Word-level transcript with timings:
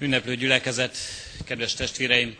Ünneplő 0.00 0.34
gyülekezet, 0.36 0.96
kedves 1.44 1.74
testvéreim! 1.74 2.36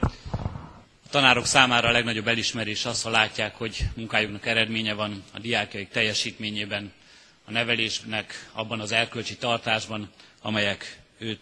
A 1.05 1.09
tanárok 1.11 1.47
számára 1.47 1.89
a 1.89 1.93
legnagyobb 1.93 2.29
elismerés 2.29 2.85
az, 2.85 3.03
ha 3.03 3.11
látják, 3.11 3.55
hogy 3.55 3.85
munkájuknak 3.95 4.47
eredménye 4.47 4.93
van 4.93 5.25
a 5.33 5.39
diákjaik 5.39 5.89
teljesítményében, 5.89 6.93
a 7.45 7.51
nevelésnek 7.51 8.49
abban 8.53 8.81
az 8.81 8.93
erkölcsi 8.93 9.37
tartásban, 9.37 10.11
amelyek 10.43 10.99
őt, 11.19 11.41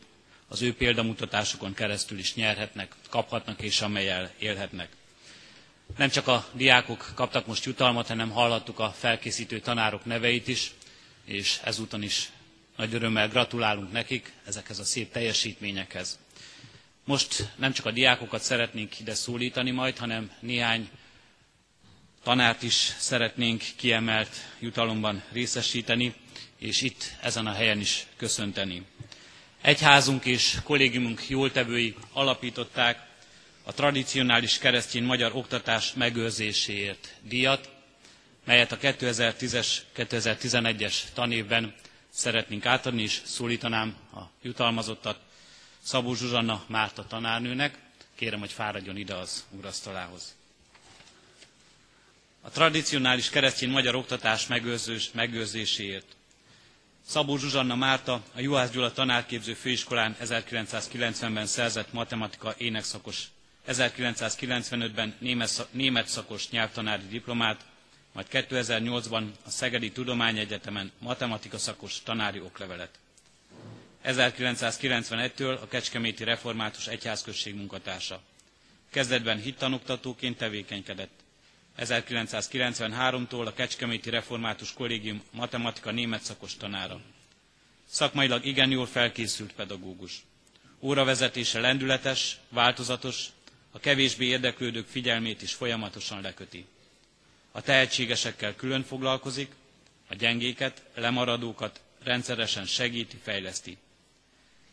az 0.49 0.63
ő 0.63 0.75
példamutatásokon 0.75 1.75
keresztül 1.75 2.19
is 2.19 2.35
nyerhetnek, 2.35 2.93
kaphatnak 3.11 3.63
és 3.63 3.81
amelyel 3.81 4.31
élhetnek. 4.39 4.89
Nem 5.97 6.09
csak 6.09 6.29
a 6.29 6.47
diákok 6.53 7.11
kaptak 7.15 7.47
most 7.47 7.65
jutalmat, 7.65 8.07
hanem 8.07 8.31
hallhattuk 8.31 8.79
a 8.79 8.95
felkészítő 8.99 9.61
tanárok 9.61 10.05
neveit 10.05 10.49
is, 10.49 10.71
és 11.25 11.61
ezúton 11.65 12.03
is 12.03 12.29
nagy 12.77 12.95
örömmel 12.95 13.29
gratulálunk 13.29 13.93
nekik 13.93 14.33
ezekhez 14.47 14.79
a 14.79 14.85
szép 14.85 15.13
teljesítményekhez. 15.13 16.19
Most 17.05 17.49
nem 17.57 17.73
csak 17.73 17.87
a 17.87 17.91
diákokat 17.91 18.43
szeretnénk 18.43 18.99
ide 19.01 19.15
szólítani 19.15 19.71
majd, 19.71 19.97
hanem 19.97 20.31
néhány 20.41 20.89
tanárt 22.23 22.63
is 22.63 22.75
szeretnénk 22.99 23.63
kiemelt 23.77 24.37
jutalomban 24.59 25.23
részesíteni, 25.33 26.15
és 26.59 26.83
itt 26.83 27.05
ezen 27.23 27.47
a 27.47 27.53
helyen 27.53 27.81
is 27.81 28.07
köszönteni. 28.17 28.83
Egyházunk 29.63 30.25
és 30.25 30.59
kollégiumunk 30.65 31.29
jóltevői 31.29 31.95
alapították 32.13 33.07
a 33.63 33.73
tradicionális 33.73 34.59
keresztény 34.59 35.03
magyar 35.05 35.31
oktatás 35.35 35.93
megőrzéséért 35.95 37.15
díjat, 37.23 37.71
melyet 38.45 38.73
a 38.73 38.79
2010-es, 38.79 39.69
2011-es 39.97 40.95
tanévben 41.15 41.75
szeretnénk 42.17 42.67
átadni, 42.67 43.03
és 43.03 43.21
szólítanám 43.25 43.97
a 44.15 44.21
jutalmazottat 44.43 45.19
Szabó 45.83 46.15
Zsuzsanna 46.15 46.65
Márta 46.67 47.07
tanárnőnek. 47.07 47.79
Kérem, 48.15 48.39
hogy 48.39 48.53
fáradjon 48.53 48.97
ide 48.97 49.15
az 49.15 49.45
úrasztalához. 49.51 50.35
A 52.41 52.51
tradicionális 52.51 53.29
keresztény 53.31 53.71
magyar 53.71 53.95
oktatás 53.95 54.47
megőrzős, 54.47 55.11
megőrzéséért. 55.13 56.17
Szabó 57.07 57.37
Zsuzsanna 57.37 57.75
Márta 57.75 58.23
a 58.35 58.41
Juhász 58.41 58.71
Gyula 58.71 58.93
tanárképző 58.93 59.55
főiskolán 59.55 60.17
1990-ben 60.23 61.47
szerzett 61.47 61.93
matematika 61.93 62.55
énekszakos, 62.59 63.29
1995-ben 63.69 65.15
német 65.71 66.09
szakos 66.09 66.51
nyelvtanári 66.51 67.07
diplomát, 67.09 67.65
majd 68.17 68.27
2008-ban 68.33 69.25
a 69.45 69.51
Szegedi 69.51 69.91
Tudományegyetemen 69.93 70.93
matematika 70.99 71.59
szakos 71.59 72.03
tanári 72.03 72.41
oklevelet. 72.41 72.99
1991-től 74.05 75.61
a 75.61 75.69
Kecskeméti 75.69 76.25
Református 76.25 76.87
Egyházközség 76.87 77.55
munkatársa. 77.55 78.21
Kezdetben 78.91 79.39
hittanoktatóként 79.41 80.37
tevékenykedett. 80.37 81.11
1993-tól 81.79 83.47
a 83.47 83.53
Kecskeméti 83.53 84.11
Református 84.11 84.73
Kollégium 84.73 85.23
matematika 85.31 85.91
német 85.91 86.23
szakos 86.23 86.57
tanára. 86.57 87.01
Szakmailag 87.89 88.45
igen 88.45 88.71
jól 88.71 88.87
felkészült 88.87 89.53
pedagógus. 89.53 90.25
Óravezetése 90.81 91.61
lendületes, 91.61 92.37
változatos, 92.49 93.27
a 93.71 93.79
kevésbé 93.79 94.27
érdeklődők 94.27 94.87
figyelmét 94.89 95.43
is 95.43 95.55
folyamatosan 95.55 96.21
leköti. 96.21 96.67
A 97.57 97.61
tehetségesekkel 97.61 98.55
külön 98.57 98.83
foglalkozik, 98.85 99.53
a 100.09 100.15
gyengéket, 100.15 100.83
lemaradókat 100.95 101.81
rendszeresen 102.03 102.65
segíti, 102.67 103.17
fejleszti. 103.23 103.77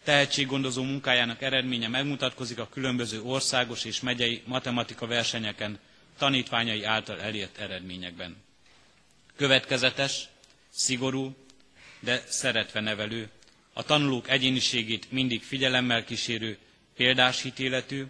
Tehetséggondozó 0.04 0.84
munkájának 0.84 1.42
eredménye 1.42 1.88
megmutatkozik 1.88 2.60
a 2.60 2.70
különböző 2.70 3.22
országos 3.22 3.86
és 3.86 4.00
megyei 4.02 4.42
matematika 4.46 5.08
versenyeken 5.08 5.80
tanítványai 6.18 6.84
által 6.84 7.22
elért 7.22 7.58
eredményekben. 7.58 8.36
Következetes, 9.36 10.28
szigorú, 10.70 11.36
de 12.00 12.24
szeretve 12.28 12.80
nevelő, 12.80 13.30
a 13.74 13.84
tanulók 13.84 14.30
egyéniségét 14.30 15.12
mindig 15.12 15.44
figyelemmel 15.44 16.04
kísérő, 16.04 16.58
példás 16.96 17.42
hitéletű, 17.42 18.06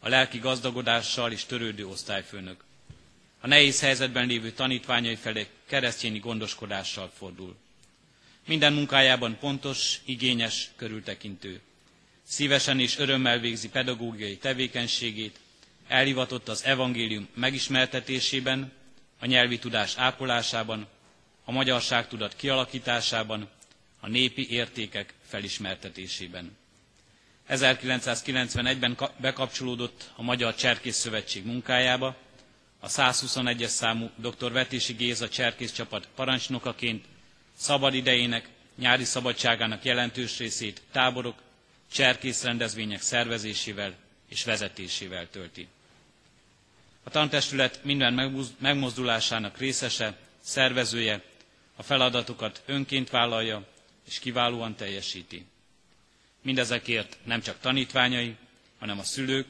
a 0.00 0.08
lelki 0.08 0.38
gazdagodással 0.38 1.32
is 1.32 1.44
törődő 1.44 1.86
osztályfőnök 1.86 2.64
a 3.44 3.46
nehéz 3.46 3.80
helyzetben 3.80 4.26
lévő 4.26 4.50
tanítványai 4.50 5.14
felé 5.16 5.46
keresztényi 5.66 6.18
gondoskodással 6.18 7.10
fordul. 7.16 7.56
Minden 8.46 8.72
munkájában 8.72 9.36
pontos, 9.38 10.00
igényes, 10.04 10.70
körültekintő. 10.76 11.60
Szívesen 12.26 12.80
és 12.80 12.98
örömmel 12.98 13.38
végzi 13.38 13.68
pedagógiai 13.68 14.36
tevékenységét, 14.36 15.38
elhivatott 15.88 16.48
az 16.48 16.64
evangélium 16.64 17.28
megismertetésében, 17.34 18.72
a 19.18 19.26
nyelvi 19.26 19.58
tudás 19.58 19.96
ápolásában, 19.96 20.86
a 21.44 21.52
magyarságtudat 21.52 22.36
kialakításában, 22.36 23.48
a 24.00 24.08
népi 24.08 24.50
értékek 24.50 25.14
felismertetésében. 25.26 26.56
1991-ben 27.48 28.96
bekapcsolódott 29.16 30.10
a 30.16 30.22
Magyar 30.22 30.54
Cserkész 30.54 30.96
Szövetség 30.96 31.44
munkájába, 31.46 32.16
a 32.84 32.88
121-es 32.88 33.66
számú 33.68 34.10
dr. 34.16 34.52
Vetési 34.52 34.92
Géza 34.92 35.28
cserkész 35.28 35.72
csapat 35.72 36.08
parancsnokaként 36.14 37.04
szabad 37.56 37.94
idejének, 37.94 38.48
nyári 38.78 39.04
szabadságának 39.04 39.84
jelentős 39.84 40.38
részét 40.38 40.82
táborok, 40.92 41.42
cserkész 41.92 42.42
rendezvények 42.42 43.00
szervezésével 43.00 43.94
és 44.28 44.44
vezetésével 44.44 45.28
tölti. 45.30 45.68
A 47.02 47.10
tantestület 47.10 47.80
minden 47.84 48.32
megmozdulásának 48.58 49.58
részese, 49.58 50.16
szervezője, 50.40 51.22
a 51.76 51.82
feladatokat 51.82 52.62
önként 52.66 53.10
vállalja 53.10 53.66
és 54.08 54.18
kiválóan 54.18 54.74
teljesíti. 54.76 55.46
Mindezekért 56.40 57.16
nem 57.24 57.40
csak 57.40 57.60
tanítványai, 57.60 58.36
hanem 58.78 58.98
a 58.98 59.02
szülők 59.02 59.46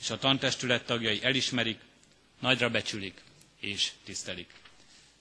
és 0.00 0.10
a 0.10 0.18
tantestület 0.18 0.84
tagjai 0.84 1.24
elismerik, 1.24 1.78
nagyra 2.42 2.70
becsülik 2.70 3.20
és 3.60 3.92
tisztelik. 4.04 4.50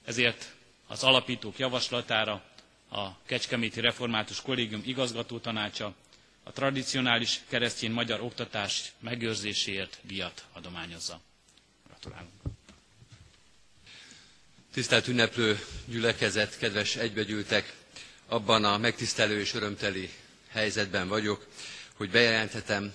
Ezért 0.06 0.54
az 0.88 1.04
alapítók 1.04 1.58
javaslatára 1.60 2.44
a 2.90 3.22
Kecskeméti 3.26 3.80
Református 3.80 4.42
Kollégium 4.42 4.82
igazgató 4.86 5.40
tanácsa 5.40 5.94
a 6.44 6.52
tradicionális 6.52 7.40
keresztény 7.50 7.92
magyar 7.92 8.22
oktatás 8.22 8.92
megőrzéséért 9.00 9.98
díjat 10.02 10.46
adományozza. 10.54 11.22
Gratulálunk! 11.88 12.32
Tisztelt 14.74 15.08
ünneplő 15.08 15.60
gyülekezet, 15.86 16.58
kedves 16.58 16.96
egybegyűltek, 16.96 17.74
abban 18.28 18.66
a 18.66 18.78
megtisztelő 18.78 19.40
és 19.40 19.54
örömteli 19.54 20.10
helyzetben 20.50 21.08
vagyok, 21.08 21.48
hogy 21.94 22.10
bejelenthetem 22.10 22.94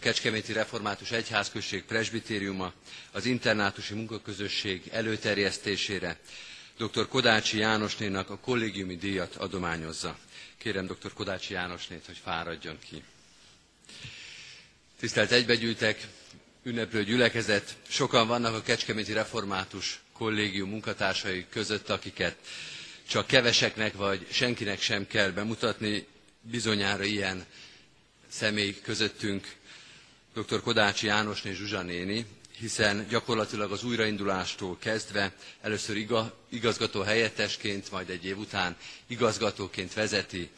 a 0.00 0.02
Kecskeméti 0.02 0.52
Református 0.52 1.10
Egyházközség 1.10 1.84
presbitériuma 1.84 2.72
az 3.12 3.24
internátusi 3.24 3.94
munkaközösség 3.94 4.82
előterjesztésére 4.92 6.18
dr. 6.78 7.08
Kodácsi 7.08 7.58
Jánosnénak 7.58 8.30
a 8.30 8.38
kollégiumi 8.38 8.96
díjat 8.96 9.34
adományozza. 9.36 10.18
Kérem 10.58 10.86
dr. 10.86 11.12
Kodácsi 11.12 11.52
Jánosnét, 11.52 12.06
hogy 12.06 12.16
fáradjon 12.24 12.78
ki. 12.90 13.02
Tisztelt 15.00 15.30
egybegyűltek, 15.32 16.06
ünneplő 16.62 17.04
gyülekezet, 17.04 17.76
sokan 17.88 18.26
vannak 18.26 18.54
a 18.54 18.62
Kecskeméti 18.62 19.12
Református 19.12 20.00
kollégium 20.12 20.68
munkatársai 20.70 21.46
között, 21.50 21.88
akiket 21.90 22.36
csak 23.08 23.26
keveseknek 23.26 23.94
vagy 23.94 24.26
senkinek 24.30 24.80
sem 24.80 25.06
kell 25.06 25.30
bemutatni, 25.30 26.06
bizonyára 26.40 27.04
ilyen 27.04 27.44
személy 28.28 28.80
közöttünk 28.82 29.58
dr. 30.34 30.60
Kodácsi 30.60 31.06
Jánosné 31.06 31.52
Zsuzsa 31.52 31.82
néni, 31.82 32.26
hiszen 32.58 33.06
gyakorlatilag 33.08 33.72
az 33.72 33.84
újraindulástól 33.84 34.76
kezdve 34.78 35.32
először 35.60 36.06
igazgató 36.50 37.00
helyettesként, 37.00 37.90
majd 37.90 38.10
egy 38.10 38.24
év 38.24 38.38
után 38.38 38.76
igazgatóként 39.06 39.94
vezeti 39.94 40.50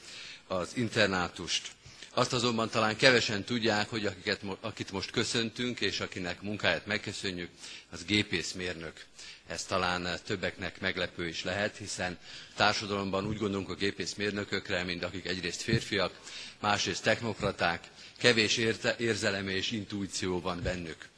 az 0.47 0.73
internátust. 0.77 1.71
Azt 2.15 2.33
azonban 2.33 2.69
talán 2.71 2.97
kevesen 2.97 3.45
tudják, 3.45 3.89
hogy 3.89 4.07
akiket, 4.07 4.41
akit 4.61 4.91
most 4.93 5.11
köszöntünk, 5.11 5.81
és 5.81 6.01
akinek 6.01 6.43
munkáját 6.43 6.87
megköszönjük, 6.87 7.51
az 7.91 8.05
gépészmérnök. 8.05 9.05
Ez 9.47 9.65
talán 9.65 10.09
többeknek 10.27 10.81
meglepő 10.81 11.27
is 11.29 11.45
lehet, 11.45 11.77
hiszen 11.77 12.19
társadalomban 12.57 13.27
úgy 13.27 13.39
gondolunk 13.39 13.69
a 13.71 13.75
gépészmérnökökre, 13.75 14.83
mint 14.83 15.05
akik 15.05 15.27
egyrészt 15.27 15.63
férfiak, 15.63 16.21
másrészt 16.61 17.03
technokraták, 17.03 17.85
kevés 18.23 18.57
érte, 18.57 18.97
érzelem 18.99 19.49
és 19.49 19.71
intuíció 19.71 20.41
van 20.41 20.63
bennük. 20.63 21.09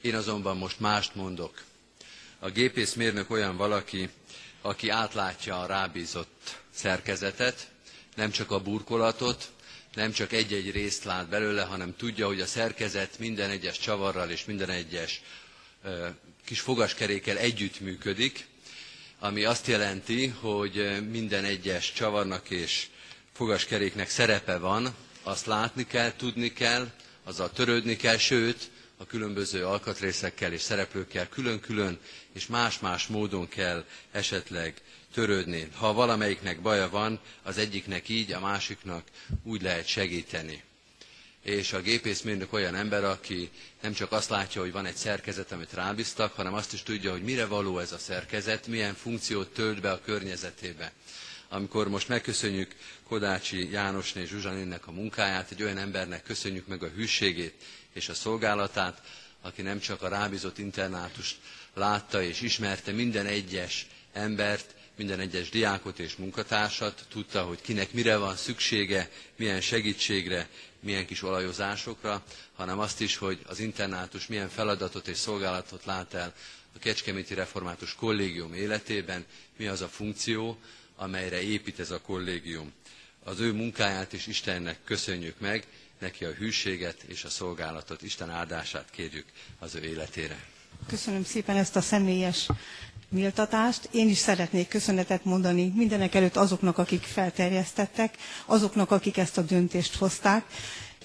Én 0.00 0.14
azonban 0.14 0.56
most 0.56 0.80
mást 0.80 1.14
mondok. 1.14 1.62
A 2.38 2.50
gépészmérnök 2.50 3.30
olyan 3.30 3.56
valaki, 3.56 4.08
aki 4.62 4.88
átlátja 4.88 5.60
a 5.60 5.66
rábízott 5.66 6.56
szerkezetet, 6.74 7.70
nem 8.16 8.30
csak 8.30 8.50
a 8.50 8.60
burkolatot, 8.60 9.52
nem 9.94 10.12
csak 10.12 10.32
egy-egy 10.32 10.70
részt 10.70 11.04
lát 11.04 11.28
belőle, 11.28 11.62
hanem 11.62 11.96
tudja, 11.96 12.26
hogy 12.26 12.40
a 12.40 12.46
szerkezet 12.46 13.18
minden 13.18 13.50
egyes 13.50 13.78
csavarral 13.78 14.30
és 14.30 14.44
minden 14.44 14.70
egyes 14.70 15.22
kis 16.44 16.60
fogaskerékkel 16.60 17.36
együtt 17.38 17.80
működik, 17.80 18.46
ami 19.18 19.44
azt 19.44 19.66
jelenti, 19.66 20.26
hogy 20.26 21.06
minden 21.10 21.44
egyes 21.44 21.92
csavarnak 21.92 22.50
és 22.50 22.86
fogaskeréknek 23.32 24.08
szerepe 24.08 24.58
van, 24.58 24.94
azt 25.24 25.46
látni 25.46 25.86
kell, 25.86 26.12
tudni 26.16 26.52
kell, 26.52 26.90
azzal 27.24 27.50
törődni 27.50 27.96
kell, 27.96 28.16
sőt, 28.16 28.70
a 28.96 29.06
különböző 29.06 29.66
alkatrészekkel 29.66 30.52
és 30.52 30.60
szereplőkkel 30.60 31.28
külön-külön 31.28 31.98
és 32.32 32.46
más-más 32.46 33.06
módon 33.06 33.48
kell 33.48 33.84
esetleg 34.12 34.74
törődni. 35.12 35.68
Ha 35.76 35.92
valamelyiknek 35.92 36.60
baja 36.60 36.88
van, 36.90 37.20
az 37.42 37.58
egyiknek 37.58 38.08
így, 38.08 38.32
a 38.32 38.40
másiknak 38.40 39.02
úgy 39.42 39.62
lehet 39.62 39.86
segíteni. 39.86 40.62
És 41.42 41.72
a 41.72 41.80
gépészmérnök 41.80 42.52
olyan 42.52 42.74
ember, 42.74 43.04
aki 43.04 43.50
nem 43.82 43.92
csak 43.92 44.12
azt 44.12 44.28
látja, 44.30 44.60
hogy 44.60 44.72
van 44.72 44.86
egy 44.86 44.96
szerkezet, 44.96 45.52
amit 45.52 45.72
rábíztak, 45.72 46.32
hanem 46.32 46.54
azt 46.54 46.72
is 46.72 46.82
tudja, 46.82 47.10
hogy 47.10 47.22
mire 47.22 47.46
való 47.46 47.78
ez 47.78 47.92
a 47.92 47.98
szerkezet, 47.98 48.66
milyen 48.66 48.94
funkciót 48.94 49.52
tölt 49.52 49.80
be 49.80 49.90
a 49.92 50.00
környezetébe. 50.00 50.92
Amikor 51.54 51.88
most 51.88 52.08
megköszönjük 52.08 52.74
Kodácsi 53.08 53.70
Jánosné 53.70 54.22
és 54.22 54.28
Zsuzsaninnek 54.28 54.86
a 54.86 54.90
munkáját, 54.92 55.50
egy 55.50 55.62
olyan 55.62 55.78
embernek 55.78 56.22
köszönjük 56.22 56.66
meg 56.66 56.82
a 56.82 56.88
hűségét 56.88 57.54
és 57.92 58.08
a 58.08 58.14
szolgálatát, 58.14 59.02
aki 59.40 59.62
nem 59.62 59.78
csak 59.78 60.02
a 60.02 60.08
rábízott 60.08 60.58
internátust 60.58 61.36
látta 61.74 62.22
és 62.22 62.40
ismerte 62.40 62.92
minden 62.92 63.26
egyes 63.26 63.86
embert, 64.12 64.74
minden 64.96 65.20
egyes 65.20 65.48
diákot 65.48 65.98
és 65.98 66.16
munkatársat, 66.16 67.04
tudta, 67.08 67.42
hogy 67.42 67.60
kinek 67.60 67.92
mire 67.92 68.16
van 68.16 68.36
szüksége, 68.36 69.10
milyen 69.36 69.60
segítségre, 69.60 70.48
milyen 70.80 71.06
kis 71.06 71.22
olajozásokra, 71.22 72.24
hanem 72.54 72.78
azt 72.78 73.00
is, 73.00 73.16
hogy 73.16 73.38
az 73.46 73.58
internátus 73.58 74.26
milyen 74.26 74.48
feladatot 74.48 75.08
és 75.08 75.16
szolgálatot 75.16 75.84
lát 75.84 76.14
el 76.14 76.34
a 76.74 76.78
Kecskeméti 76.78 77.34
Református 77.34 77.94
Kollégium 77.94 78.54
életében, 78.54 79.24
mi 79.56 79.66
az 79.66 79.80
a 79.80 79.88
funkció, 79.88 80.58
amelyre 80.96 81.42
épít 81.42 81.80
ez 81.80 81.90
a 81.90 82.00
kollégium. 82.00 82.72
Az 83.24 83.40
ő 83.40 83.52
munkáját 83.52 84.12
is 84.12 84.26
Istennek 84.26 84.78
köszönjük 84.84 85.40
meg, 85.40 85.66
neki 85.98 86.24
a 86.24 86.30
hűséget 86.32 87.02
és 87.02 87.24
a 87.24 87.28
szolgálatot, 87.28 88.02
Isten 88.02 88.30
áldását 88.30 88.90
kérjük 88.90 89.26
az 89.58 89.74
ő 89.74 89.80
életére. 89.82 90.44
Köszönöm 90.86 91.24
szépen 91.24 91.56
ezt 91.56 91.76
a 91.76 91.80
személyes 91.80 92.48
méltatást. 93.08 93.88
Én 93.92 94.08
is 94.08 94.18
szeretnék 94.18 94.68
köszönetet 94.68 95.24
mondani 95.24 95.72
mindenek 95.74 96.14
előtt 96.14 96.36
azoknak, 96.36 96.78
akik 96.78 97.02
felterjesztettek, 97.02 98.14
azoknak, 98.46 98.90
akik 98.90 99.16
ezt 99.16 99.38
a 99.38 99.42
döntést 99.42 99.94
hozták. 99.96 100.44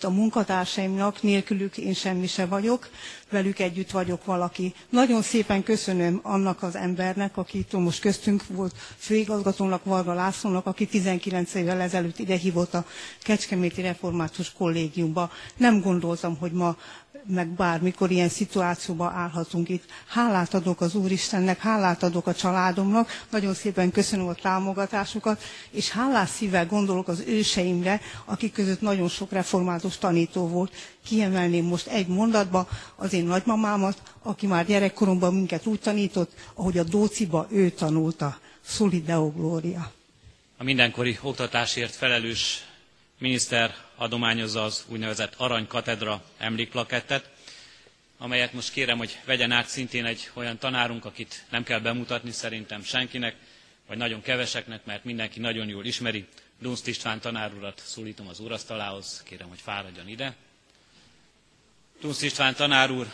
A 0.04 0.10
munkatársaimnak 0.10 1.22
nélkülük 1.22 1.78
én 1.78 1.94
semmi 1.94 2.28
se 2.28 2.46
vagyok, 2.46 2.90
velük 3.30 3.60
együtt 3.60 3.92
vagyok 3.92 4.26
valaki. 4.26 4.74
Nagyon 4.90 5.22
szépen 5.22 5.64
köszönöm 5.64 6.20
annak 6.24 6.64
az 6.64 6.76
embernek, 6.76 7.38
aki 7.38 7.58
itt 7.58 7.72
most 7.72 8.02
köztünk 8.02 8.44
volt, 8.48 8.76
főigazgatónak, 8.98 9.84
Varga 9.84 10.14
Lászlónak, 10.14 10.66
aki 10.66 10.86
19 10.88 11.54
évvel 11.54 11.82
ezelőtt 11.82 12.20
ide 12.20 12.36
hívott 12.36 12.74
a 12.74 12.86
Kecskeméti 13.22 13.82
Református 13.82 14.52
Kollégiumba. 14.54 15.32
Nem 15.58 15.82
gondoltam, 15.82 16.38
hogy 16.38 16.52
ma 16.52 16.76
meg 17.28 17.48
bármikor 17.48 18.12
ilyen 18.12 18.30
szituációba 18.30 19.12
állhatunk 19.16 19.70
itt. 19.70 19.84
Hálát 20.08 20.54
adok 20.54 20.82
az 20.82 20.96
Úristennek, 20.96 21.60
hálát 21.60 22.04
adok 22.04 22.28
a 22.28 22.34
családomnak, 22.34 23.10
nagyon 23.32 23.54
szépen 23.54 23.92
köszönöm 23.92 24.28
a 24.28 24.34
támogatásukat, 24.34 25.42
és 25.72 25.90
hálás 25.90 26.30
szívvel 26.30 26.66
gondolok 26.66 27.08
az 27.08 27.24
őseimre, 27.28 28.02
akik 28.26 28.54
között 28.54 28.82
nagyon 28.82 29.08
sok 29.08 29.32
református 29.32 29.98
tanító 29.98 30.48
volt. 30.48 30.74
Kiemelném 31.06 31.66
most 31.66 31.88
egy 31.88 32.08
mondatba 32.08 32.68
az 32.96 33.14
én 33.14 33.26
nagymamámat, 33.26 34.02
aki 34.24 34.48
már 34.48 34.66
gyerekkoromban 34.66 35.34
minket 35.34 35.66
úgy 35.66 35.80
tanított, 35.80 36.32
ahogy 36.54 36.78
a 36.78 36.84
Dóciba 36.84 37.48
ő 37.50 37.70
tanulta. 37.70 38.38
Szuli 38.66 39.02
Deo 39.02 39.32
Gloria. 39.32 39.92
A 40.58 40.64
mindenkori 40.64 41.18
oktatásért 41.22 41.96
felelős 41.96 42.69
miniszter 43.20 43.76
adományozza 43.96 44.64
az 44.64 44.86
úgynevezett 44.88 45.34
Arany 45.38 45.68
Katedra 45.68 46.24
emlékplakettet, 46.38 47.30
amelyet 48.18 48.54
most 48.54 48.72
kérem, 48.72 48.98
hogy 48.98 49.20
vegyen 49.26 49.52
át 49.52 49.68
szintén 49.68 50.06
egy 50.06 50.30
olyan 50.34 50.58
tanárunk, 50.58 51.06
akit 51.06 51.46
nem 51.50 51.64
kell 51.64 51.80
bemutatni 51.80 52.32
szerintem 52.32 52.84
senkinek, 52.84 53.36
vagy 53.88 53.98
nagyon 53.98 54.22
keveseknek, 54.22 54.86
mert 54.86 55.04
mindenki 55.04 55.40
nagyon 55.40 55.68
jól 55.68 55.86
ismeri. 55.86 56.28
Dunst 56.60 56.88
István 56.88 57.20
tanárurat 57.20 57.82
szólítom 57.86 58.28
az 58.28 58.40
úrasztalához, 58.40 59.24
kérem, 59.26 59.48
hogy 59.48 59.60
fáradjon 59.62 60.08
ide. 60.08 60.36
Dunst 62.02 62.22
István 62.22 62.56
tanár 62.56 62.92
úr 62.92 63.12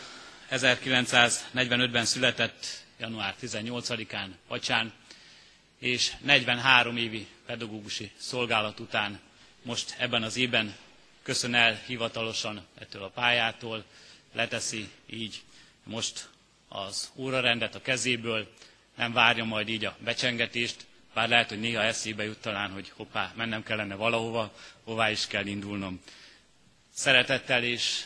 1945-ben 0.50 2.04
született 2.04 2.66
január 2.98 3.34
18-án 3.42 4.28
Pacsán, 4.48 4.92
és 5.78 6.12
43 6.22 6.96
évi 6.96 7.26
pedagógusi 7.46 8.10
szolgálat 8.16 8.80
után 8.80 9.20
most 9.66 9.94
ebben 9.98 10.22
az 10.22 10.36
évben 10.36 10.74
köszön 11.22 11.54
el 11.54 11.74
hivatalosan 11.86 12.66
ettől 12.78 13.02
a 13.02 13.08
pályától, 13.08 13.84
leteszi 14.32 14.88
így 15.06 15.42
most 15.84 16.28
az 16.68 17.10
órarendet 17.16 17.74
a 17.74 17.80
kezéből, 17.82 18.52
nem 18.96 19.12
várja 19.12 19.44
majd 19.44 19.68
így 19.68 19.84
a 19.84 19.96
becsengetést, 20.00 20.86
bár 21.14 21.28
lehet, 21.28 21.48
hogy 21.48 21.60
néha 21.60 21.82
eszébe 21.82 22.24
jut 22.24 22.38
talán, 22.40 22.70
hogy 22.70 22.92
hoppá, 22.96 23.32
mennem 23.36 23.62
kellene 23.62 23.94
valahova, 23.94 24.52
hová 24.84 25.10
is 25.10 25.26
kell 25.26 25.46
indulnom. 25.46 26.00
Szeretettel 26.94 27.62
és 27.64 28.04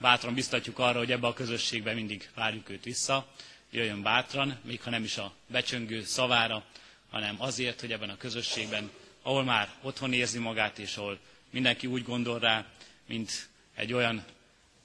bátran 0.00 0.34
biztatjuk 0.34 0.78
arra, 0.78 0.98
hogy 0.98 1.12
ebbe 1.12 1.26
a 1.26 1.32
közösségbe 1.32 1.92
mindig 1.92 2.30
várjuk 2.34 2.68
őt 2.68 2.84
vissza, 2.84 3.28
jöjjön 3.70 4.02
bátran, 4.02 4.58
még 4.62 4.82
ha 4.82 4.90
nem 4.90 5.04
is 5.04 5.18
a 5.18 5.32
becsöngő 5.46 6.02
szavára, 6.04 6.64
hanem 7.10 7.36
azért, 7.38 7.80
hogy 7.80 7.92
ebben 7.92 8.10
a 8.10 8.16
közösségben 8.16 8.90
ahol 9.24 9.44
már 9.44 9.68
otthon 9.82 10.12
érzi 10.12 10.38
magát, 10.38 10.78
és 10.78 10.96
ahol 10.96 11.18
mindenki 11.50 11.86
úgy 11.86 12.02
gondol 12.02 12.38
rá, 12.38 12.66
mint 13.06 13.48
egy 13.74 13.92
olyan 13.92 14.24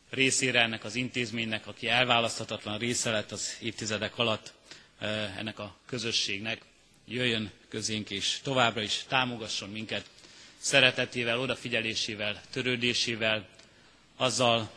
részére 0.09 0.61
ennek 0.61 0.83
az 0.83 0.95
intézménynek, 0.95 1.67
aki 1.67 1.87
elválaszthatatlan 1.87 2.77
része 2.77 3.11
lett 3.11 3.31
az 3.31 3.57
évtizedek 3.61 4.17
alatt 4.17 4.53
eh, 4.99 5.37
ennek 5.37 5.59
a 5.59 5.75
közösségnek, 5.85 6.61
jöjjön 7.05 7.51
közénk, 7.69 8.09
és 8.09 8.39
továbbra 8.43 8.81
is 8.81 9.03
támogasson 9.07 9.69
minket 9.69 10.05
szeretetével, 10.57 11.39
odafigyelésével, 11.39 12.41
törődésével, 12.51 13.47
azzal 14.17 14.71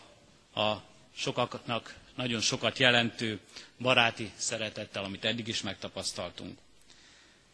a 0.54 0.72
sokaknak 1.16 1.94
nagyon 2.14 2.40
sokat 2.40 2.78
jelentő 2.78 3.38
baráti 3.78 4.32
szeretettel, 4.36 5.04
amit 5.04 5.24
eddig 5.24 5.48
is 5.48 5.62
megtapasztaltunk. 5.62 6.58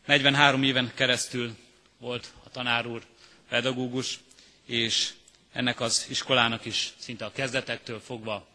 43 0.07 0.63
éven 0.63 0.93
keresztül 0.95 1.57
volt 1.99 2.33
a 2.45 2.51
tanár 2.51 2.87
úr, 2.87 3.03
pedagógus, 3.49 4.21
és 4.65 5.13
ennek 5.53 5.81
az 5.81 6.07
iskolának 6.09 6.65
is 6.65 6.93
szinte 6.99 7.25
a 7.25 7.33
kezdetektől 7.33 8.01
fogva 8.01 8.47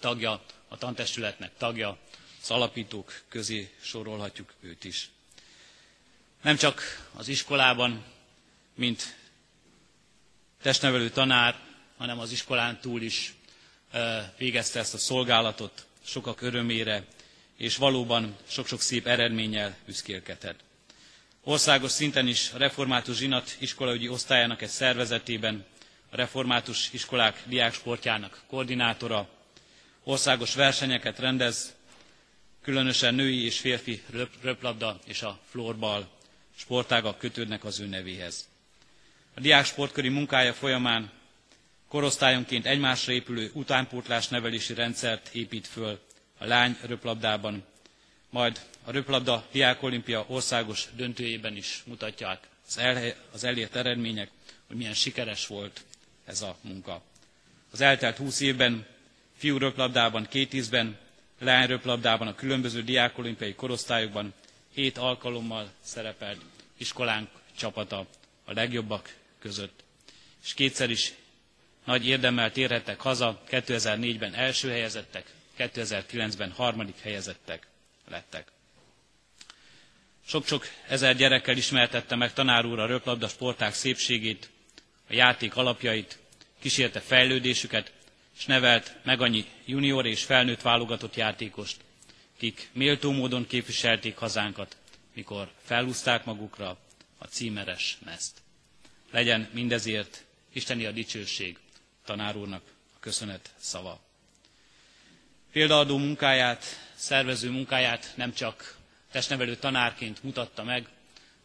tagja, 0.00 0.42
a 0.68 0.78
tantestületnek 0.78 1.56
tagja, 1.56 1.98
az 2.42 2.50
alapítók 2.50 3.22
közé 3.28 3.74
sorolhatjuk 3.80 4.52
őt 4.60 4.84
is. 4.84 5.10
Nem 6.42 6.56
csak 6.56 6.82
az 7.16 7.28
iskolában, 7.28 8.04
mint 8.74 9.16
testnevelő 10.62 11.10
tanár, 11.10 11.60
hanem 11.96 12.18
az 12.18 12.32
iskolán 12.32 12.80
túl 12.80 13.02
is 13.02 13.34
végezte 14.36 14.78
ezt 14.78 14.94
a 14.94 14.98
szolgálatot 14.98 15.86
sokak 16.04 16.40
örömére, 16.40 17.04
és 17.56 17.76
valóban 17.76 18.36
sok-sok 18.48 18.80
szép 18.80 19.06
eredménnyel 19.06 19.76
büszkélkedett. 19.86 20.60
Országos 21.44 21.90
szinten 21.90 22.26
is 22.26 22.50
a 22.54 22.58
Református 22.58 23.16
Zsinat 23.16 23.56
iskolaügyi 23.58 24.08
osztályának 24.08 24.62
egy 24.62 24.68
szervezetében, 24.68 25.64
a 26.10 26.16
Református 26.16 26.92
Iskolák 26.92 27.42
diáksportjának 27.46 28.42
koordinátora, 28.46 29.28
országos 30.04 30.54
versenyeket 30.54 31.18
rendez, 31.18 31.74
különösen 32.62 33.14
női 33.14 33.44
és 33.44 33.58
férfi 33.60 34.02
röplabda 34.42 34.98
és 35.04 35.22
a 35.22 35.38
florbal 35.50 36.08
sportágak 36.56 37.18
kötődnek 37.18 37.64
az 37.64 37.80
ő 37.80 37.86
nevéhez. 37.86 38.48
A 39.34 39.40
diák 39.40 39.64
sportköri 39.64 40.08
munkája 40.08 40.52
folyamán 40.54 41.10
korosztályonként 41.88 42.66
egymásra 42.66 43.12
épülő 43.12 43.50
utánpótlás 43.54 44.28
nevelési 44.28 44.74
rendszert 44.74 45.28
épít 45.34 45.66
föl 45.66 45.98
a 46.38 46.44
lány 46.46 46.76
röplabdában, 46.82 47.64
majd 48.30 48.60
a 48.84 48.90
röplabda 48.90 49.46
diákolimpia 49.52 50.24
országos 50.28 50.88
döntőjében 50.96 51.56
is 51.56 51.82
mutatják 51.86 52.48
az, 52.66 52.78
el, 52.78 53.14
az 53.32 53.44
elért 53.44 53.76
eredmények, 53.76 54.30
hogy 54.66 54.76
milyen 54.76 54.94
sikeres 54.94 55.46
volt 55.46 55.84
ez 56.24 56.42
a 56.42 56.56
munka. 56.60 57.02
Az 57.70 57.80
eltelt 57.80 58.16
20 58.16 58.40
évben 58.40 58.86
fiú 59.36 59.58
röplabdában 59.58 60.26
két 60.28 60.52
ízben, 60.52 60.98
lány 61.38 61.66
röplabdában 61.66 62.26
a 62.28 62.34
különböző 62.34 62.82
diákolimpiai 62.82 63.54
korosztályokban 63.54 64.34
hét 64.74 64.98
alkalommal 64.98 65.70
szerepelt 65.80 66.40
iskolánk 66.76 67.28
csapata 67.56 68.06
a 68.44 68.52
legjobbak 68.52 69.14
között. 69.38 69.84
és 70.44 70.54
kétszer 70.54 70.90
is 70.90 71.12
nagy 71.84 72.06
érdemmel 72.06 72.52
térhettek 72.52 73.00
haza, 73.00 73.42
2004-ben 73.50 74.34
első 74.34 74.70
helyezettek, 74.70 75.32
2009-ben 75.58 76.50
harmadik 76.50 76.98
helyezettek 77.00 77.66
lettek. 78.08 78.50
Sok-sok 80.32 80.66
ezer 80.88 81.16
gyerekkel 81.16 81.56
ismertette 81.56 82.16
meg 82.16 82.32
tanár 82.32 82.64
úr 82.64 82.78
a 82.78 82.86
röplabda 82.86 83.28
sporták 83.28 83.74
szépségét, 83.74 84.50
a 85.08 85.14
játék 85.14 85.56
alapjait, 85.56 86.18
kísérte 86.60 87.00
fejlődésüket, 87.00 87.92
és 88.38 88.44
nevelt 88.46 88.96
meg 89.04 89.20
annyi 89.20 89.44
junior 89.64 90.06
és 90.06 90.24
felnőtt 90.24 90.62
válogatott 90.62 91.16
játékost, 91.16 91.76
kik 92.36 92.68
méltó 92.72 93.12
módon 93.12 93.46
képviselték 93.46 94.16
hazánkat, 94.16 94.76
mikor 95.14 95.50
felhúzták 95.64 96.24
magukra 96.24 96.78
a 97.18 97.24
címeres 97.24 97.98
mezt. 98.04 98.36
Legyen 99.10 99.48
mindezért 99.52 100.24
Isteni 100.52 100.84
a 100.86 100.90
dicsőség 100.90 101.58
tanár 102.04 102.36
úrnak 102.36 102.62
a 102.94 102.98
köszönet 103.00 103.50
szava. 103.56 104.00
Példaadó 105.52 105.96
munkáját, 105.98 106.64
szervező 106.94 107.50
munkáját 107.50 108.12
nem 108.16 108.32
csak 108.34 108.80
testnevelő 109.12 109.56
tanárként 109.56 110.22
mutatta 110.22 110.62
meg, 110.62 110.86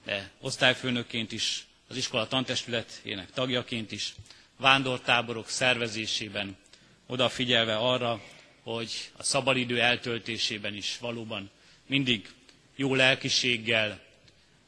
de 0.06 0.30
osztályfőnökként 0.40 1.32
is, 1.32 1.66
az 1.88 1.96
iskola 1.98 2.28
tantestületének 2.28 3.32
tagjaként 3.32 3.92
is, 3.92 4.16
vándortáborok 4.58 5.50
szervezésében, 5.50 6.58
odafigyelve 7.06 7.76
arra, 7.76 8.22
hogy 8.64 9.12
a 9.18 9.24
szabadidő 9.24 9.82
eltöltésében 9.82 10.74
is 10.74 10.98
valóban 11.00 11.50
mindig 11.86 12.30
jó 12.76 12.96
lelkiséggel, 12.96 14.00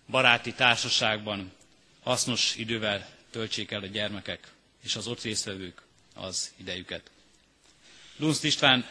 baráti 0.10 0.54
társaságban, 0.54 1.52
hasznos 2.04 2.56
idővel 2.56 3.10
töltsék 3.32 3.72
el 3.72 3.82
a 3.82 3.86
gyermekek 3.86 4.52
és 4.84 4.96
az 4.96 5.08
ott 5.08 5.22
résztvevők 5.22 5.82
az 6.16 6.54
idejüket. 6.58 7.12
Lunsz 8.18 8.44
István 8.44 8.86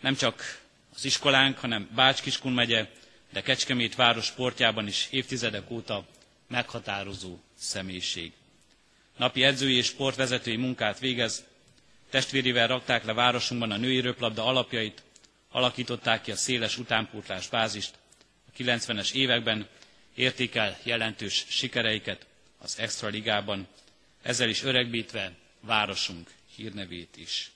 nem 0.00 0.14
csak 0.14 0.62
az 0.94 1.04
iskolánk, 1.04 1.58
hanem 1.58 1.88
Bács-Kiskun 1.94 2.52
megye, 2.52 2.88
de 3.34 3.42
Kecskemét 3.42 3.94
város 3.94 4.24
sportjában 4.24 4.86
is 4.86 5.08
évtizedek 5.10 5.70
óta 5.70 6.06
meghatározó 6.48 7.38
személyiség. 7.58 8.32
Napi 9.16 9.42
edzői 9.42 9.76
és 9.76 9.86
sportvezetői 9.86 10.56
munkát 10.56 10.98
végez, 10.98 11.44
testvérével 12.10 12.66
rakták 12.66 13.04
le 13.04 13.12
városunkban 13.12 13.70
a 13.70 13.76
női 13.76 14.00
röplabda 14.00 14.44
alapjait, 14.44 15.02
alakították 15.50 16.22
ki 16.22 16.30
a 16.30 16.36
széles 16.36 16.78
utánpótlás 16.78 17.48
bázist, 17.48 17.94
a 18.48 18.62
90-es 18.62 19.12
években 19.12 19.68
értékel 20.14 20.78
jelentős 20.82 21.44
sikereiket 21.48 22.26
az 22.58 22.78
Extra 22.78 23.08
Ligában, 23.08 23.66
ezzel 24.22 24.48
is 24.48 24.62
öregbítve 24.62 25.32
városunk 25.60 26.30
hírnevét 26.56 27.16
is. 27.16 27.50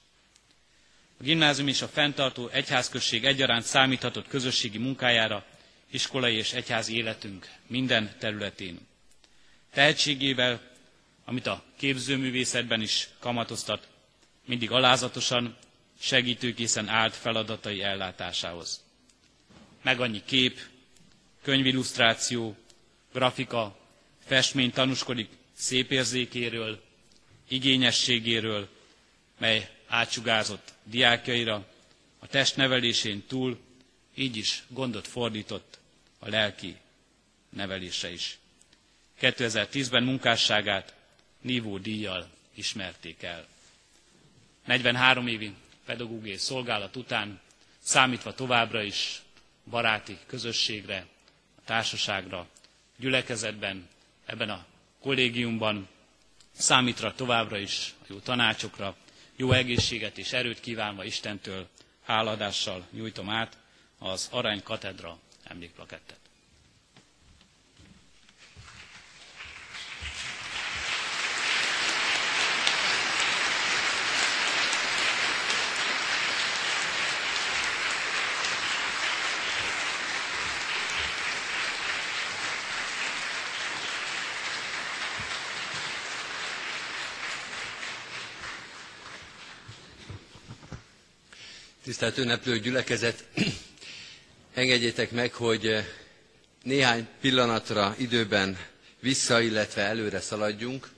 A 1.20 1.22
gimnázium 1.22 1.68
és 1.68 1.82
a 1.82 1.88
fenntartó 1.88 2.48
egyházközség 2.48 3.24
egyaránt 3.24 3.64
számíthatott 3.64 4.28
közösségi 4.28 4.78
munkájára 4.78 5.44
iskolai 5.90 6.34
és 6.36 6.52
egyházi 6.52 6.96
életünk 6.96 7.48
minden 7.66 8.14
területén. 8.18 8.78
Tehetségével, 9.72 10.60
amit 11.24 11.46
a 11.46 11.64
képzőművészetben 11.76 12.80
is 12.80 13.08
kamatoztat, 13.18 13.88
mindig 14.46 14.70
alázatosan, 14.70 15.56
segítőkészen 16.00 16.88
állt 16.88 17.14
feladatai 17.14 17.82
ellátásához. 17.82 18.84
Meg 19.82 20.00
annyi 20.00 20.22
kép, 20.24 20.58
könyvillusztráció, 21.42 22.56
grafika, 23.12 23.78
festmény 24.26 24.70
tanúskodik 24.70 25.28
szép 25.56 25.90
érzékéről, 25.90 26.82
igényességéről, 27.48 28.68
mely 29.38 29.70
átsugázott 29.86 30.72
diákjaira, 30.84 31.66
a 32.18 32.26
test 32.26 32.56
nevelésén 32.56 33.24
túl 33.26 33.58
így 34.18 34.36
is 34.36 34.62
gondot 34.68 35.06
fordított 35.08 35.78
a 36.18 36.28
lelki 36.28 36.76
nevelése 37.48 38.10
is. 38.10 38.38
2010-ben 39.20 40.02
munkásságát 40.02 40.94
nívó 41.40 41.78
díjjal 41.78 42.30
ismerték 42.54 43.22
el. 43.22 43.46
43 44.64 45.26
évi 45.26 45.54
pedagógiai 45.84 46.36
szolgálat 46.36 46.96
után 46.96 47.40
számítva 47.78 48.34
továbbra 48.34 48.82
is 48.82 49.22
baráti 49.70 50.18
közösségre, 50.26 51.06
a 51.56 51.60
társaságra, 51.64 52.46
gyülekezetben, 52.96 53.88
ebben 54.26 54.50
a 54.50 54.66
kollégiumban, 55.00 55.88
számítra 56.52 57.14
továbbra 57.14 57.58
is 57.58 57.94
jó 58.06 58.18
tanácsokra, 58.18 58.96
jó 59.36 59.52
egészséget 59.52 60.18
és 60.18 60.32
erőt 60.32 60.60
kívánva 60.60 61.04
Istentől 61.04 61.68
háladással 62.04 62.86
nyújtom 62.90 63.28
át 63.30 63.56
az 63.98 64.28
Arany 64.30 64.62
Katedra 64.62 65.18
emlékplakettet. 65.44 66.18
Tisztelt 91.82 92.18
ünneplő 92.18 92.58
gyülekezet, 92.58 93.24
engedjétek 94.58 95.10
meg, 95.10 95.32
hogy 95.32 95.66
eh, 95.66 95.84
néhány 96.62 97.06
pillanatra 97.20 97.94
időben 97.98 98.58
vissza, 99.00 99.40
illetve 99.40 99.82
előre 99.82 100.20
szaladjunk, 100.20 100.88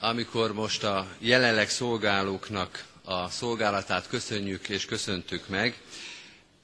amikor 0.00 0.52
most 0.54 0.82
a 0.84 1.06
jelenleg 1.18 1.70
szolgálóknak 1.70 2.84
a 3.04 3.28
szolgálatát 3.28 4.08
köszönjük 4.08 4.68
és 4.68 4.84
köszöntük 4.84 5.48
meg. 5.48 5.80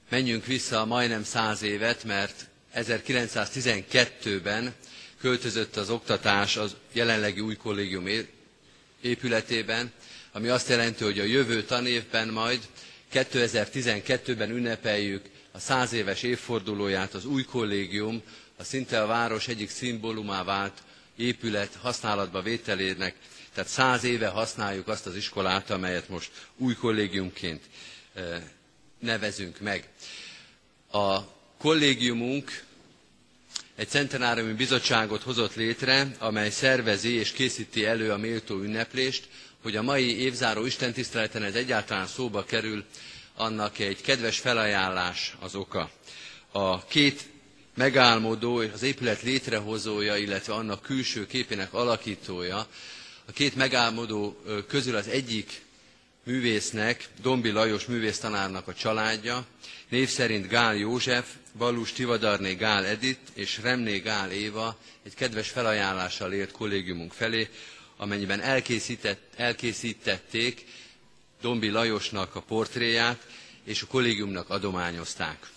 Menjünk 0.09 0.45
vissza 0.45 0.85
majdnem 0.85 1.23
száz 1.23 1.61
évet, 1.61 2.03
mert 2.03 2.45
1912-ben 2.75 4.73
költözött 5.19 5.75
az 5.75 5.89
oktatás 5.89 6.57
az 6.57 6.75
jelenlegi 6.91 7.39
új 7.39 7.55
kollégium 7.55 8.05
épületében, 9.01 9.91
ami 10.31 10.47
azt 10.47 10.69
jelenti, 10.69 11.03
hogy 11.03 11.19
a 11.19 11.23
jövő 11.23 11.63
tanévben 11.63 12.27
majd 12.27 12.59
2012-ben 13.13 14.49
ünnepeljük 14.49 15.25
a 15.57 15.59
száz 15.59 15.93
éves 15.93 16.23
évfordulóját 16.23 17.13
az 17.13 17.25
új 17.25 17.43
kollégium, 17.43 18.21
a 18.57 18.63
szinte 18.63 19.01
a 19.01 19.05
város 19.05 19.47
egyik 19.47 19.69
szimbólumá 19.69 20.43
vált 20.43 20.83
épület 21.15 21.77
használatba 21.81 22.41
vételének, 22.41 23.15
tehát 23.53 23.69
száz 23.69 24.03
éve 24.03 24.27
használjuk 24.27 24.87
azt 24.87 25.05
az 25.05 25.15
iskolát, 25.15 25.69
amelyet 25.69 26.09
most 26.09 26.31
új 26.57 26.73
kollégiumként 26.75 27.63
eh, 28.13 28.41
nevezünk 28.99 29.59
meg. 29.59 29.87
A 30.91 31.19
kollégiumunk 31.57 32.63
egy 33.75 33.89
centenáriumi 33.89 34.53
bizottságot 34.53 35.21
hozott 35.23 35.55
létre, 35.55 36.07
amely 36.19 36.49
szervezi 36.49 37.13
és 37.13 37.31
készíti 37.31 37.85
elő 37.85 38.11
a 38.11 38.17
méltó 38.17 38.55
ünneplést, 38.59 39.27
hogy 39.61 39.75
a 39.75 39.81
mai 39.81 40.19
évzáró 40.19 40.65
istentiszteleten 40.65 41.43
ez 41.43 41.55
egyáltalán 41.55 42.07
szóba 42.07 42.43
kerül, 42.45 42.85
annak 43.37 43.79
egy 43.79 44.01
kedves 44.01 44.39
felajánlás 44.39 45.35
az 45.39 45.55
oka. 45.55 45.89
A 46.51 46.85
két 46.85 47.25
megálmodó, 47.75 48.57
az 48.57 48.83
épület 48.83 49.21
létrehozója, 49.21 50.15
illetve 50.15 50.53
annak 50.53 50.81
külső 50.81 51.25
képének 51.27 51.73
alakítója, 51.73 52.67
a 53.27 53.31
két 53.31 53.55
megálmodó 53.55 54.41
közül 54.67 54.95
az 54.95 55.07
egyik 55.07 55.61
művésznek, 56.23 57.09
Dombi 57.21 57.49
Lajos 57.49 57.85
művésztanárnak 57.85 58.67
a 58.67 58.73
családja, 58.73 59.45
név 59.89 60.09
szerint 60.09 60.47
Gál 60.47 60.75
József, 60.75 61.27
Ballus 61.57 61.91
Tivadarné 61.91 62.53
Gál 62.53 62.85
Edit 62.85 63.19
és 63.33 63.59
Remné 63.61 63.97
Gál 63.97 64.31
Éva 64.31 64.77
egy 65.05 65.13
kedves 65.13 65.49
felajánlással 65.49 66.33
élt 66.33 66.51
kollégiumunk 66.51 67.13
felé, 67.13 67.49
amennyiben 67.97 68.39
elkészített, 68.41 69.21
elkészítették 69.35 70.65
Dombi 71.41 71.69
Lajosnak 71.69 72.35
a 72.35 72.41
portréját, 72.41 73.27
és 73.63 73.81
a 73.81 73.85
kollégiumnak 73.87 74.49
adományozták. 74.49 75.49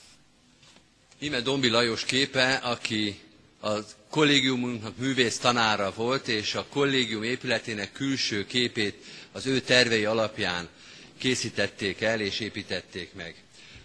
Íme 1.19 1.41
Dombi 1.41 1.69
Lajos 1.69 2.05
képe, 2.05 2.55
aki 2.55 3.21
a 3.63 3.71
kollégiumunknak 4.11 4.97
művész 4.97 5.39
tanára 5.39 5.93
volt, 5.95 6.29
és 6.29 6.55
a 6.55 6.67
kollégium 6.69 7.23
épületének 7.23 7.93
külső 7.93 8.47
képét 8.47 9.05
az 9.33 9.47
ő 9.47 9.61
tervei 9.61 10.05
alapján 10.05 10.69
készítették 11.19 12.01
el 12.01 12.21
és 12.21 12.41
építették 12.41 13.13
meg. 13.15 13.35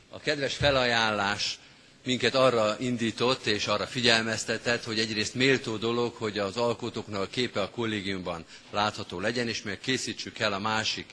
A 0.10 0.20
kedves 0.20 0.56
felajánlás 0.56 1.60
minket 2.04 2.36
arra 2.36 2.76
indított 2.80 3.46
és 3.46 3.68
arra 3.68 3.88
figyelmeztetett, 3.88 4.84
hogy 4.84 5.00
egyrészt 5.00 5.34
méltó 5.34 5.78
dolog, 5.78 6.14
hogy 6.14 6.40
az 6.40 6.58
alkotóknak 6.58 7.22
a 7.22 7.28
képe 7.28 7.62
a 7.62 7.70
kollégiumban 7.70 8.46
látható 8.72 9.20
legyen, 9.20 9.48
és 9.48 9.62
meg 9.62 9.80
készítsük 9.80 10.40
el 10.40 10.54
a 10.54 10.60
másik 10.60 11.06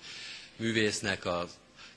művésznek 0.56 1.25
a 1.25 1.49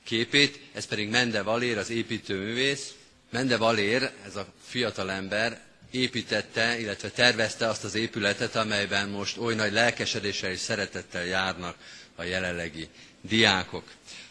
képét, 0.03 0.59
ez 0.74 0.85
pedig 0.85 1.09
Mende 1.09 1.41
Valér, 1.41 1.77
az 1.77 1.89
építőművész. 1.89 2.93
Mende 3.31 3.57
Valér, 3.57 4.12
ez 4.25 4.35
a 4.35 4.47
fiatal 4.65 5.12
ember, 5.12 5.62
építette, 5.91 6.79
illetve 6.79 7.09
tervezte 7.09 7.67
azt 7.67 7.83
az 7.83 7.95
épületet, 7.95 8.55
amelyben 8.55 9.09
most 9.09 9.38
oly 9.38 9.55
nagy 9.55 9.71
lelkesedéssel 9.71 10.51
és 10.51 10.59
szeretettel 10.59 11.25
járnak 11.25 11.75
a 12.15 12.24
jelenlegi 12.24 12.88
diákok. 13.21 13.83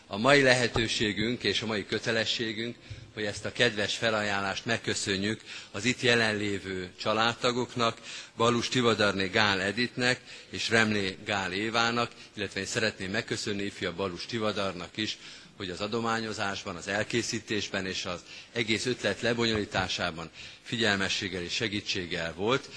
A 0.07 0.17
mai 0.19 0.43
lehetőségünk 0.43 1.43
és 1.45 1.63
a 1.63 1.67
mai 1.67 1.87
kötelességünk, 1.87 2.77
hogy 3.15 3.25
ezt 3.25 3.45
a 3.45 3.53
kedves 3.53 3.97
felajánlást 3.97 4.65
megköszönjük 4.65 5.41
az 5.71 5.85
itt 5.85 6.01
jelenlévő 6.01 6.91
családtagoknak, 7.01 7.99
Balus 8.37 8.69
Tivadarné 8.69 9.27
Gál 9.27 9.61
Editnek 9.61 10.21
és 10.51 10.69
Remlé 10.69 11.17
Gál 11.25 11.53
Évának, 11.53 12.11
illetve 12.37 12.61
én 12.61 12.67
szeretném 12.67 13.11
megköszönni 13.11 13.63
ifja 13.63 13.95
Balus 13.95 14.27
Tivadarnak 14.27 14.97
is, 14.97 15.19
hogy 15.57 15.71
az 15.71 15.81
adományozásban, 15.81 16.77
az 16.77 16.89
elkészítésben 16.89 17.87
és 17.87 18.05
az 18.05 18.21
egész 18.53 18.87
ötlet 18.87 19.21
lebonyolításában 19.21 20.31
figyelmességgel 20.63 21.43
és 21.43 21.53
segítséggel 21.53 22.35
volt. 22.35 22.69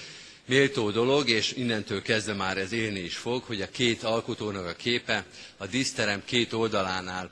Méltó 0.45 0.91
dolog, 0.91 1.29
és 1.29 1.51
innentől 1.51 2.01
kezdve 2.01 2.33
már 2.33 2.57
ez 2.57 2.71
élni 2.71 2.99
is 2.99 3.15
fog, 3.17 3.43
hogy 3.43 3.61
a 3.61 3.69
két 3.69 4.03
alkotónak 4.03 4.65
a 4.65 4.73
képe 4.73 5.25
a 5.57 5.65
díszterem 5.65 6.21
két 6.25 6.53
oldalánál 6.53 7.29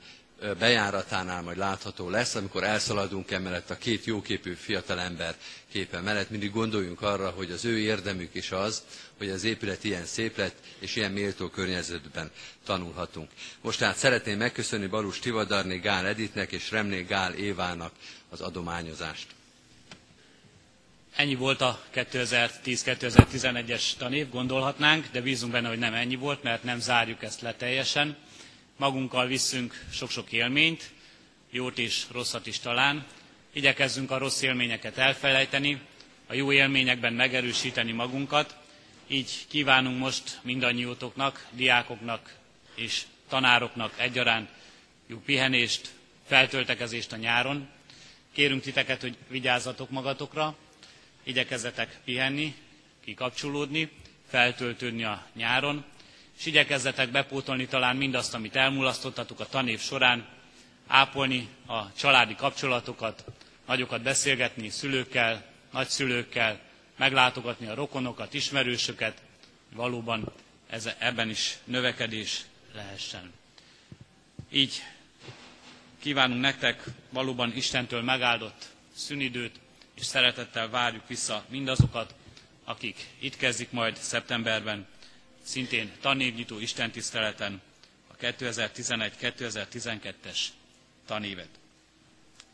bejáratánál 0.58 1.42
majd 1.42 1.56
látható 1.56 2.08
lesz, 2.10 2.34
amikor 2.34 2.64
elszaladunk 2.64 3.30
emellett 3.30 3.70
a 3.70 3.76
két 3.78 4.04
jóképű 4.04 4.52
fiatalember 4.54 5.34
képe 5.72 6.00
mellett, 6.00 6.30
mindig 6.30 6.52
gondoljunk 6.52 7.02
arra, 7.02 7.30
hogy 7.30 7.50
az 7.50 7.64
ő 7.64 7.78
érdemük 7.78 8.34
is 8.34 8.50
az, 8.52 8.82
hogy 9.18 9.30
az 9.30 9.44
épület 9.44 9.84
ilyen 9.84 10.04
szép 10.04 10.36
lett, 10.36 10.56
és 10.78 10.96
ilyen 10.96 11.12
méltó 11.12 11.48
környezetben 11.48 12.30
tanulhatunk. 12.64 13.30
Most 13.60 13.78
tehát 13.78 13.96
szeretném 13.96 14.38
megköszönni 14.38 14.86
Balus 14.86 15.18
Tivadarné 15.18 15.76
Gál 15.76 16.06
Editnek 16.06 16.52
és 16.52 16.70
Remné 16.70 17.02
Gál 17.02 17.32
Évának 17.32 17.92
az 18.30 18.40
adományozást. 18.40 19.26
Ennyi 21.16 21.34
volt 21.34 21.60
a 21.60 21.82
2010-2011-es 21.94 23.82
tanév, 23.98 24.30
gondolhatnánk, 24.30 25.06
de 25.12 25.20
bízunk 25.20 25.52
benne, 25.52 25.68
hogy 25.68 25.78
nem 25.78 25.94
ennyi 25.94 26.16
volt, 26.16 26.42
mert 26.42 26.62
nem 26.64 26.80
zárjuk 26.80 27.22
ezt 27.22 27.40
le 27.40 27.54
teljesen. 27.54 28.16
Magunkkal 28.76 29.26
visszünk 29.26 29.84
sok-sok 29.92 30.32
élményt, 30.32 30.90
jót 31.50 31.78
is, 31.78 32.06
rosszat 32.10 32.46
is 32.46 32.58
talán. 32.58 33.06
Igyekezzünk 33.52 34.10
a 34.10 34.18
rossz 34.18 34.42
élményeket 34.42 34.98
elfelejteni, 34.98 35.80
a 36.26 36.34
jó 36.34 36.52
élményekben 36.52 37.12
megerősíteni 37.12 37.92
magunkat. 37.92 38.56
Így 39.06 39.46
kívánunk 39.48 39.98
most 39.98 40.38
mindannyiótoknak, 40.42 41.46
diákoknak 41.50 42.34
és 42.74 43.02
tanároknak 43.28 43.94
egyaránt 43.98 44.48
jó 45.06 45.18
pihenést, 45.18 45.90
feltöltekezést 46.26 47.12
a 47.12 47.16
nyáron. 47.16 47.68
Kérünk 48.32 48.62
titeket, 48.62 49.00
hogy 49.00 49.16
vigyázzatok 49.28 49.90
magatokra, 49.90 50.56
igyekezzetek 51.22 52.00
pihenni, 52.04 52.54
kikapcsolódni, 53.04 53.90
feltöltődni 54.28 55.04
a 55.04 55.26
nyáron, 55.34 55.84
és 56.38 56.46
igyekezzetek 56.46 57.10
bepótolni 57.10 57.66
talán 57.66 57.96
mindazt, 57.96 58.34
amit 58.34 58.56
elmulasztottatok 58.56 59.40
a 59.40 59.46
tanév 59.46 59.80
során, 59.80 60.26
ápolni 60.86 61.48
a 61.66 61.92
családi 61.92 62.34
kapcsolatokat, 62.34 63.24
nagyokat 63.66 64.02
beszélgetni 64.02 64.68
szülőkkel, 64.68 65.44
nagyszülőkkel, 65.72 66.60
meglátogatni 66.96 67.66
a 67.66 67.74
rokonokat, 67.74 68.34
ismerősöket, 68.34 69.22
valóban 69.72 70.32
ez, 70.70 70.88
ebben 70.98 71.28
is 71.28 71.56
növekedés 71.64 72.44
lehessen. 72.74 73.32
Így 74.52 74.82
kívánunk 76.00 76.40
nektek 76.40 76.84
valóban 77.10 77.52
Istentől 77.56 78.02
megáldott 78.02 78.66
szünidőt, 78.94 79.60
és 79.94 80.04
szeretettel 80.04 80.68
várjuk 80.68 81.08
vissza 81.08 81.44
mindazokat, 81.48 82.14
akik 82.64 83.06
itt 83.18 83.36
kezdik 83.36 83.70
majd 83.70 83.96
szeptemberben, 83.96 84.86
szintén 85.46 85.92
tanévnyitó 86.00 86.58
istentiszteleten 86.58 87.60
a 88.08 88.16
2011-2012-es 88.16 90.38
tanévet. 91.06 91.48